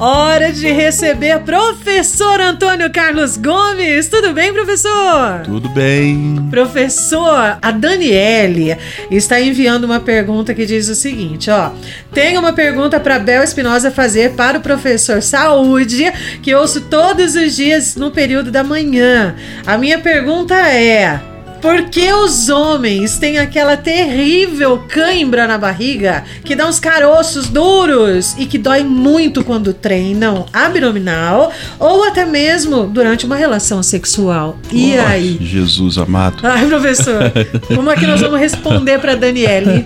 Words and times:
Hora 0.00 0.52
de 0.52 0.70
receber 0.70 1.40
professor 1.40 2.40
Antônio 2.40 2.88
Carlos 2.92 3.36
Gomes. 3.36 4.06
Tudo 4.06 4.32
bem, 4.32 4.52
professor? 4.52 5.40
Tudo 5.42 5.68
bem. 5.70 6.36
Professor, 6.48 7.58
a 7.60 7.70
Daniele 7.72 8.76
está 9.10 9.40
enviando 9.40 9.82
uma 9.82 9.98
pergunta 9.98 10.54
que 10.54 10.64
diz 10.64 10.88
o 10.88 10.94
seguinte, 10.94 11.50
ó: 11.50 11.72
"Tenho 12.14 12.38
uma 12.38 12.52
pergunta 12.52 13.00
para 13.00 13.18
Bel 13.18 13.42
Espinosa 13.42 13.90
fazer 13.90 14.34
para 14.34 14.58
o 14.58 14.62
professor 14.62 15.20
Saúde, 15.20 16.12
que 16.44 16.54
ouço 16.54 16.82
todos 16.82 17.34
os 17.34 17.56
dias 17.56 17.96
no 17.96 18.12
período 18.12 18.52
da 18.52 18.62
manhã. 18.62 19.34
A 19.66 19.76
minha 19.76 19.98
pergunta 19.98 20.54
é: 20.54 21.20
por 21.60 21.84
que 21.90 22.12
os 22.12 22.48
homens 22.48 23.18
têm 23.18 23.38
aquela 23.38 23.76
terrível 23.76 24.78
cãibra 24.88 25.46
na 25.46 25.58
barriga 25.58 26.24
que 26.44 26.54
dá 26.54 26.66
uns 26.66 26.78
caroços 26.80 27.48
duros 27.48 28.34
e 28.38 28.46
que 28.46 28.58
dói 28.58 28.82
muito 28.84 29.42
quando 29.44 29.72
treinam 29.74 30.46
abdominal 30.52 31.52
ou 31.78 32.04
até 32.04 32.24
mesmo 32.24 32.86
durante 32.86 33.26
uma 33.26 33.36
relação 33.36 33.82
sexual? 33.82 34.58
E 34.72 34.94
Oh, 34.98 35.06
aí? 35.06 35.38
Jesus 35.40 35.98
amado. 35.98 36.38
Ai, 36.42 36.66
professor, 36.66 37.32
como 37.74 37.90
é 37.90 37.96
que 37.96 38.06
nós 38.06 38.20
vamos 38.20 38.38
responder 38.40 38.98
para 38.98 39.14
Daniele? 39.16 39.84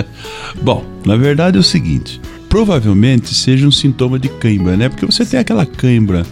Bom, 0.60 0.84
na 1.04 1.16
verdade 1.16 1.56
é 1.56 1.60
o 1.60 1.64
seguinte: 1.64 2.20
provavelmente 2.48 3.34
seja 3.34 3.66
um 3.66 3.70
sintoma 3.70 4.18
de 4.18 4.28
cãibra, 4.28 4.76
né? 4.76 4.88
Porque 4.88 5.06
você 5.06 5.24
tem 5.24 5.38
aquela 5.38 5.66
cãibra 5.66 6.24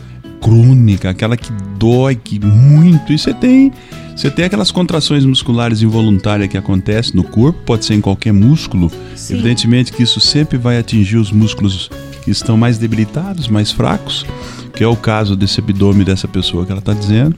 crônica, 0.47 1.11
aquela 1.11 1.37
que 1.37 1.51
dói 1.77 2.15
que 2.15 2.39
muito, 2.39 3.13
e 3.13 3.19
você 3.19 3.35
tem. 3.35 3.73
Você 4.15 4.31
tem 4.31 4.45
aquelas 4.45 4.71
contrações 4.71 5.27
musculares 5.27 5.83
involuntárias 5.83 6.49
que 6.49 6.57
acontecem 6.57 7.15
no 7.17 7.25
corpo, 7.25 7.59
pode 7.67 7.85
ser 7.85 7.95
em 7.95 8.01
qualquer 8.01 8.33
músculo. 8.33 8.91
Sim. 9.15 9.35
Evidentemente 9.35 9.93
que 9.93 10.03
isso 10.03 10.21
sempre 10.21 10.57
vai 10.57 10.79
atingir 10.79 11.19
os 11.19 11.31
músculos 11.31 11.91
que 12.25 12.31
estão 12.31 12.57
mais 12.57 12.79
debilitados, 12.79 13.47
mais 13.49 13.73
fracos, 13.73 14.25
que 14.73 14.83
é 14.83 14.87
o 14.87 14.97
caso 14.97 15.37
desse 15.37 15.61
abdômen 15.61 16.05
dessa 16.05 16.27
pessoa 16.27 16.65
que 16.65 16.73
ela 16.73 16.79
está 16.79 16.95
dizendo. 16.95 17.37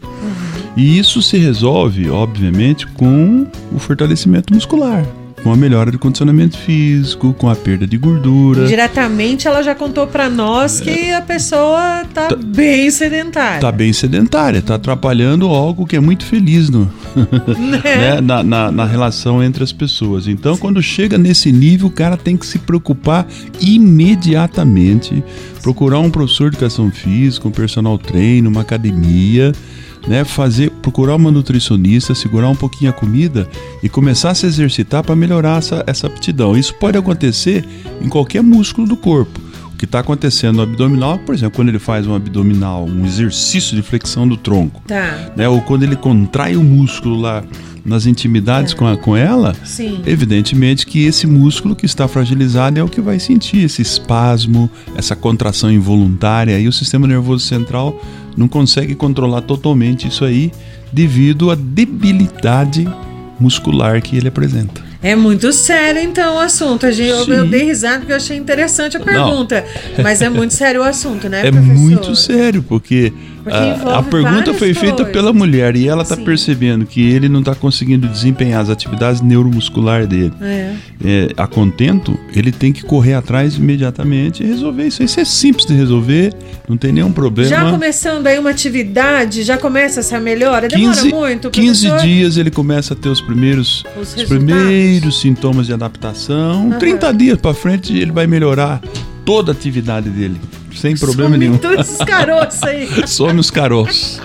E 0.77 0.99
isso 0.99 1.21
se 1.21 1.37
resolve, 1.37 2.09
obviamente, 2.11 2.87
com 2.87 3.47
o 3.73 3.79
fortalecimento 3.81 4.55
muscular, 4.55 5.05
com 5.43 5.53
a 5.53 5.57
melhora 5.57 5.91
do 5.91 5.99
condicionamento 5.99 6.57
físico, 6.59 7.33
com 7.35 7.49
a 7.49 7.55
perda 7.57 7.87
de 7.87 7.97
gordura. 7.97 8.67
Diretamente 8.67 9.47
ela 9.47 9.63
já 9.63 9.75
contou 9.75 10.07
para 10.07 10.29
nós 10.29 10.81
que 10.81 11.11
a 11.13 11.23
pessoa 11.23 12.05
tá, 12.13 12.29
bem 12.37 12.91
sedentária. 12.91 13.61
Tá 13.61 13.71
bem 13.73 13.93
sedentária, 13.93 14.61
tá 14.61 14.75
atrapalhando 14.75 15.47
algo 15.47 15.87
que 15.87 15.97
é 15.97 16.01
muito 16.01 16.25
feliz 16.25 16.69
no, 16.69 16.91
né, 17.73 18.21
na, 18.21 18.43
na- 18.43 18.73
na 18.73 18.85
relação 18.85 19.43
entre 19.43 19.63
as 19.65 19.73
pessoas. 19.73 20.27
Então, 20.27 20.57
quando 20.57 20.83
chega 20.83 21.17
nesse 21.17 21.51
nível, 21.53 21.87
o 21.89 21.91
cara 21.91 22.17
tem 22.17 22.37
que 22.37 22.47
se 22.47 22.59
preocupar 22.59 23.27
imediatamente, 23.61 25.23
procurar 25.63 25.99
um 26.01 26.11
professor 26.11 26.51
de 26.51 26.57
educação 26.57 26.91
física, 26.91 27.47
um 27.49 27.53
personal 27.53 27.97
trainer, 27.99 28.51
uma 28.51 28.61
academia, 28.63 29.53
né, 30.09 30.25
fazer, 30.25 30.71
procurar 30.83 31.15
uma 31.17 31.31
nutricionista, 31.31 32.15
segurar 32.15 32.49
um 32.49 32.57
pouquinho 32.57 32.91
a 32.91 32.95
comida 32.95 33.49
e 33.83 33.89
começar 33.89 34.31
a 34.31 34.35
se 34.35 34.47
exercitar 34.47 35.05
para 35.05 35.15
melhorar 35.15 35.59
essa, 35.59 35.85
essa 35.87 36.07
aptidão. 36.07 36.57
Isso 36.57 36.75
pode 36.75 36.97
acontecer 36.99 37.65
em 38.01 38.09
qualquer 38.09 38.43
músculo 38.43 38.87
do 38.89 38.97
corpo. 38.97 39.39
O 39.73 39.77
que 39.79 39.85
está 39.85 40.01
acontecendo 40.01 40.57
no 40.57 40.63
abdominal, 40.63 41.19
por 41.21 41.35
exemplo, 41.35 41.55
quando 41.55 41.69
ele 41.69 41.79
faz 41.79 42.05
um 42.05 42.15
abdominal, 42.15 42.85
um 42.85 43.07
exercício 43.07 43.77
de 43.77 43.83
flexão 43.83 44.27
do 44.27 44.37
tronco, 44.37 44.83
Tá. 44.89 45.31
né, 45.37 45.49
ou 45.49 45.61
quando 45.61 45.85
ele 45.85 45.95
contrai 45.95 46.57
o 46.57 46.65
músculo 46.65 47.21
lá 47.21 47.45
nas 47.89 48.07
intimidades 48.07 48.75
com, 48.75 48.87
a- 48.87 48.97
com 48.97 49.17
ela, 49.17 49.55
Sim. 49.65 50.01
evidentemente 50.07 50.87
que 50.87 51.05
esse 51.07 51.27
músculo 51.27 51.75
que 51.75 51.87
está 51.87 52.07
fragilizado 52.07 52.79
é 52.79 52.83
o 52.83 52.89
que 52.89 53.01
vai 53.01 53.19
sentir 53.19 53.65
esse 53.65 53.83
espasmo, 53.83 54.71
essa 54.97 55.17
contração 55.17 55.71
involuntária, 55.73 56.59
e 56.61 56.69
o 56.69 56.73
sistema 56.73 57.07
nervoso 57.07 57.45
central 57.47 58.01
não 58.37 58.47
consegue 58.47 58.95
controlar 58.95 59.41
totalmente 59.43 60.07
isso 60.07 60.25
aí 60.25 60.53
devido 60.93 61.51
à 61.51 61.55
debilidade 61.57 62.89
muscular 63.41 64.01
que 64.03 64.17
ele 64.17 64.29
apresenta. 64.29 64.87
É 65.01 65.15
muito 65.15 65.53
sério, 65.53 66.01
então, 66.03 66.37
o 66.37 66.39
assunto. 66.41 66.85
A 66.85 66.91
gente, 66.91 67.11
eu, 67.11 67.25
Sim. 67.25 67.31
eu 67.31 67.47
dei 67.47 67.63
risada 67.67 67.99
porque 68.01 68.11
eu 68.13 68.17
achei 68.17 68.37
interessante 68.37 68.97
a 68.97 69.01
pergunta. 69.01 69.65
Mas 70.03 70.21
é 70.21 70.29
muito 70.29 70.55
sério 70.55 70.81
o 70.81 70.85
assunto, 70.85 71.29
né, 71.29 71.47
É 71.47 71.51
professor? 71.53 71.75
muito 71.79 72.17
sério, 72.17 72.63
Porque 72.65 73.13
a, 73.47 73.67
envolve 73.67 73.99
a 73.99 74.03
pergunta 74.03 74.55
foi 74.55 74.75
feita 74.75 75.05
pela 75.05 75.33
mulher 75.33 75.77
e 75.77 75.89
ela 75.89 76.03
está 76.03 76.17
percebendo 76.17 76.85
que 76.87 77.01
ele 77.01 77.29
não 77.29 77.41
está 77.41 77.55
conseguindo 77.55 78.07
desempenhar 78.09 78.63
as 78.63 78.71
atividades 78.71 79.21
neuromusculares 79.21 80.07
dele. 80.07 80.33
É. 80.41 80.75
é, 81.05 81.29
a 81.37 81.47
contento, 81.47 82.19
ele 82.35 82.53
tem 82.53 82.73
que 82.73 82.83
correr 82.83 83.15
atrás 83.15 83.57
imediatamente 83.57 84.43
e 84.43 84.47
resolver 84.47 84.87
isso. 84.87 85.03
Isso 85.03 85.21
é 85.21 85.25
simples 85.25 85.67
de 85.67 85.75
resolver, 85.75 86.35
não 86.69 86.77
tem 86.77 86.93
nenhum 86.93 87.13
problema. 87.13 87.49
Já 87.49 87.71
começando 87.71 88.27
aí 88.27 88.39
uma 88.39 88.51
atividade, 88.51 89.43
já 89.43 89.57
começa 89.57 90.01
essa 90.01 90.19
melhora? 90.21 90.69
Demora 90.69 90.95
15, 90.95 91.09
muito, 91.11 91.51
15 91.51 91.89
professor? 91.89 92.07
dias 92.07 92.37
ele 92.37 92.51
começa 92.51 92.95
a 92.95 92.97
ter 92.97 93.09
os 93.09 93.21
primeiros, 93.21 93.85
Os 94.01 94.15
os 94.15 94.25
primeiros 94.25 95.21
sintomas 95.21 95.67
de 95.67 95.73
adaptação. 95.73 96.69
Aham. 96.71 96.79
30 96.79 97.13
dias 97.15 97.39
para 97.41 97.55
frente 97.55 97.97
ele 97.97 98.13
vai 98.13 98.27
melhorar 98.27 98.81
toda 99.25 99.53
a 99.53 99.55
atividade 99.55 100.09
dele, 100.09 100.41
sem 100.77 100.97
problema 100.97 101.31
Some 101.31 101.39
nenhum. 101.47 101.59
todos 101.59 101.87
esses 101.89 101.99
caroços 102.05 102.63
aí. 102.63 102.89
Some 103.09 103.39
os 103.41 103.51
caroços. 103.51 104.21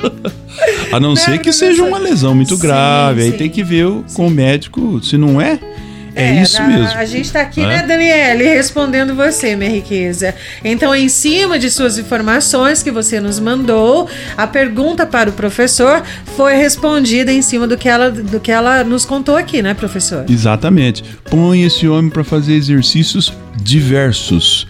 A 0.91 0.99
não 0.99 1.11
Né, 1.11 1.15
ser 1.15 1.31
que 1.39 1.43
professor? 1.45 1.67
seja 1.67 1.83
uma 1.83 1.97
lesão 1.97 2.35
muito 2.35 2.55
Sim, 2.55 2.61
grave. 2.61 3.21
Aí 3.23 3.31
sim. 3.31 3.37
tem 3.37 3.49
que 3.49 3.63
ver 3.63 3.85
o- 3.87 4.05
com 4.13 4.27
o 4.27 4.29
médico 4.29 4.99
se 5.03 5.17
não 5.17 5.41
é. 5.41 5.59
É, 6.15 6.43
isso 6.43 6.61
a- 6.61 6.67
mesmo. 6.67 6.95
A 6.95 7.05
gente 7.05 7.31
tá 7.31 7.41
aqui, 7.41 7.59
É. 7.59 7.65
né, 7.65 7.83
Daniele, 7.87 8.43
respondendo 8.43 9.15
você, 9.15 9.55
minha 9.55 9.71
riqueza. 9.71 10.35
Então, 10.63 10.93
em 10.93 11.09
cima 11.09 11.57
de 11.57 11.71
suas 11.71 11.97
informações 11.97 12.83
que 12.83 12.91
você 12.91 13.19
nos 13.19 13.39
mandou, 13.39 14.07
a 14.37 14.45
pergunta 14.45 15.07
para 15.07 15.31
o 15.31 15.33
professor 15.33 16.03
foi 16.37 16.53
respondida 16.53 17.31
em 17.33 17.41
cima 17.41 17.65
do 17.65 17.75
que 17.75 17.89
ela, 17.89 18.11
do 18.11 18.39
que 18.39 18.51
ela 18.51 18.83
nos 18.83 19.05
contou 19.05 19.35
aqui, 19.35 19.63
né, 19.63 19.73
professor? 19.73 20.23
Exatamente. 20.29 21.03
Põe 21.31 21.63
esse 21.63 21.87
homem 21.87 22.11
para 22.11 22.23
fazer 22.23 22.53
exercícios 22.53 23.33
diversos. 23.59 24.67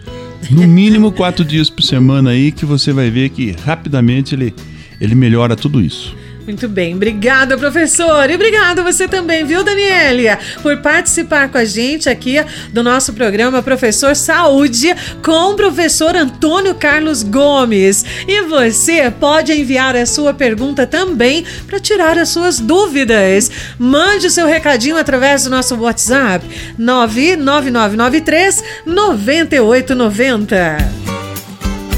No 0.50 0.68
mínimo 0.68 1.12
quatro 1.12 1.44
dias 1.46 1.70
por 1.70 1.84
semana 1.84 2.32
aí 2.32 2.52
que 2.52 2.66
você 2.66 2.92
vai 2.92 3.10
ver 3.10 3.30
que 3.30 3.52
rapidamente 3.52 4.36
ele, 4.36 4.54
ele 5.00 5.16
melhora 5.16 5.56
tudo 5.56 5.82
isso. 5.82 6.16
Muito 6.46 6.68
bem, 6.68 6.96
obrigada, 6.96 7.58
professor. 7.58 8.30
E 8.30 8.36
obrigada 8.36 8.84
você 8.84 9.08
também, 9.08 9.46
viu, 9.46 9.64
Danielia, 9.64 10.38
por 10.62 10.76
participar 10.78 11.48
com 11.50 11.58
a 11.58 11.64
gente 11.64 12.10
aqui 12.10 12.36
do 12.72 12.84
nosso 12.84 13.14
programa 13.14 13.64
Professor 13.64 14.14
Saúde 14.16 14.94
com 15.24 15.52
o 15.52 15.56
professor 15.56 16.16
Antônio 16.16 16.76
Carlos 16.76 17.24
Gomes. 17.24 18.04
E 18.28 18.42
você 18.42 19.10
pode 19.10 19.54
enviar 19.54 19.96
a 19.96 20.06
sua 20.06 20.34
pergunta 20.34 20.86
também 20.86 21.46
para 21.66 21.80
tirar 21.80 22.18
as 22.18 22.28
suas 22.30 22.60
dúvidas. 22.60 23.50
Mande 23.80 24.28
o 24.28 24.32
seu 24.32 24.46
recadinho 24.46 24.98
através 24.98 25.46
do 25.46 25.50
nosso 25.50 25.76
WhatsApp 25.76 26.46
99993 26.78 28.64
9890. 28.86 31.03